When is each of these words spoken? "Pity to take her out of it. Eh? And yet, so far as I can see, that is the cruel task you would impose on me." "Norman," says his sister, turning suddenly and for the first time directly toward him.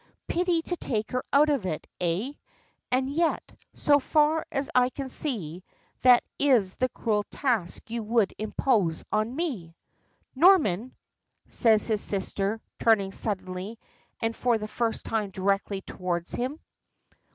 "Pity 0.27 0.63
to 0.63 0.75
take 0.77 1.11
her 1.11 1.23
out 1.31 1.47
of 1.49 1.63
it. 1.63 1.85
Eh? 1.99 2.33
And 2.91 3.07
yet, 3.07 3.55
so 3.75 3.99
far 3.99 4.47
as 4.51 4.67
I 4.73 4.89
can 4.89 5.09
see, 5.09 5.63
that 6.01 6.23
is 6.39 6.73
the 6.73 6.89
cruel 6.89 7.21
task 7.29 7.91
you 7.91 8.01
would 8.01 8.33
impose 8.39 9.03
on 9.11 9.35
me." 9.35 9.75
"Norman," 10.33 10.95
says 11.49 11.85
his 11.85 12.01
sister, 12.01 12.59
turning 12.79 13.11
suddenly 13.11 13.77
and 14.19 14.35
for 14.35 14.57
the 14.57 14.67
first 14.67 15.05
time 15.05 15.29
directly 15.29 15.81
toward 15.81 16.27
him. 16.29 16.59